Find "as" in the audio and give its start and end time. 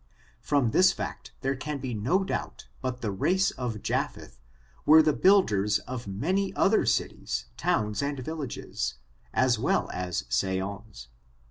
9.31-9.59, 9.93-10.23